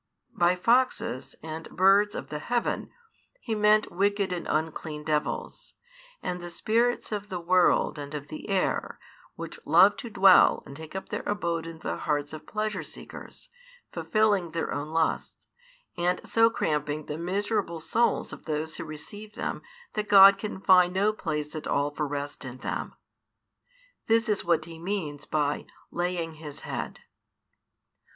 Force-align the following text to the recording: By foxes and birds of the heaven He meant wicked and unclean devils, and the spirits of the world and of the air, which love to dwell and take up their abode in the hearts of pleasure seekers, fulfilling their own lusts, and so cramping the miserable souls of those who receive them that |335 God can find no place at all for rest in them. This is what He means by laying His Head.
By 0.35 0.55
foxes 0.55 1.35
and 1.43 1.69
birds 1.69 2.15
of 2.15 2.29
the 2.29 2.39
heaven 2.39 2.89
He 3.39 3.53
meant 3.53 3.91
wicked 3.91 4.33
and 4.33 4.47
unclean 4.47 5.03
devils, 5.03 5.75
and 6.23 6.41
the 6.41 6.49
spirits 6.49 7.11
of 7.11 7.29
the 7.29 7.39
world 7.39 7.99
and 7.99 8.15
of 8.15 8.27
the 8.29 8.49
air, 8.49 8.97
which 9.35 9.59
love 9.63 9.95
to 9.97 10.09
dwell 10.09 10.63
and 10.65 10.75
take 10.75 10.95
up 10.95 11.09
their 11.09 11.21
abode 11.27 11.67
in 11.67 11.77
the 11.81 11.97
hearts 11.97 12.33
of 12.33 12.47
pleasure 12.47 12.81
seekers, 12.81 13.49
fulfilling 13.91 14.49
their 14.53 14.71
own 14.73 14.87
lusts, 14.87 15.45
and 15.95 16.19
so 16.27 16.49
cramping 16.49 17.05
the 17.05 17.19
miserable 17.19 17.79
souls 17.79 18.33
of 18.33 18.45
those 18.45 18.77
who 18.77 18.83
receive 18.85 19.35
them 19.35 19.61
that 19.93 20.07
|335 20.07 20.09
God 20.09 20.37
can 20.39 20.61
find 20.61 20.93
no 20.95 21.13
place 21.13 21.53
at 21.53 21.67
all 21.67 21.91
for 21.91 22.07
rest 22.07 22.43
in 22.43 22.57
them. 22.57 22.95
This 24.07 24.27
is 24.27 24.43
what 24.43 24.65
He 24.65 24.79
means 24.79 25.27
by 25.27 25.67
laying 25.91 26.33
His 26.41 26.61
Head. 26.61 27.01